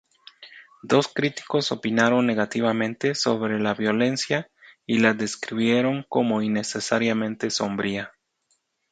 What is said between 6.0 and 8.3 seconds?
como innecesariamente sombría.